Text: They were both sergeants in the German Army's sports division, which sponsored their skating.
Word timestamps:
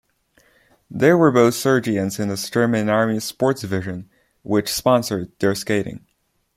They 0.89 1.13
were 1.13 1.31
both 1.31 1.53
sergeants 1.53 2.17
in 2.17 2.29
the 2.29 2.35
German 2.51 2.89
Army's 2.89 3.23
sports 3.23 3.61
division, 3.61 4.09
which 4.41 4.73
sponsored 4.73 5.31
their 5.37 5.53
skating. 5.53 6.07